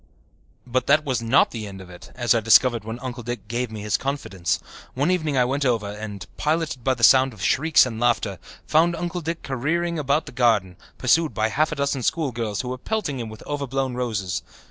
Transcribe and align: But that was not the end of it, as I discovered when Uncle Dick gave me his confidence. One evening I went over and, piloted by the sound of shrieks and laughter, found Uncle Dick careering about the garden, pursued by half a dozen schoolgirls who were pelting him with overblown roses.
But 0.65 0.87
that 0.87 1.05
was 1.05 1.21
not 1.21 1.51
the 1.51 1.67
end 1.67 1.79
of 1.79 1.91
it, 1.91 2.11
as 2.15 2.33
I 2.33 2.39
discovered 2.39 2.83
when 2.83 2.97
Uncle 3.01 3.21
Dick 3.21 3.47
gave 3.47 3.69
me 3.69 3.81
his 3.81 3.97
confidence. 3.97 4.57
One 4.95 5.11
evening 5.11 5.37
I 5.37 5.45
went 5.45 5.63
over 5.63 5.87
and, 5.91 6.25
piloted 6.37 6.83
by 6.83 6.95
the 6.95 7.03
sound 7.03 7.33
of 7.33 7.43
shrieks 7.43 7.85
and 7.85 7.99
laughter, 7.99 8.39
found 8.65 8.95
Uncle 8.95 9.21
Dick 9.21 9.43
careering 9.43 9.99
about 9.99 10.25
the 10.25 10.31
garden, 10.31 10.77
pursued 10.97 11.35
by 11.35 11.49
half 11.49 11.71
a 11.71 11.75
dozen 11.75 12.01
schoolgirls 12.01 12.61
who 12.61 12.69
were 12.69 12.79
pelting 12.79 13.19
him 13.19 13.29
with 13.29 13.45
overblown 13.45 13.93
roses. 13.93 14.41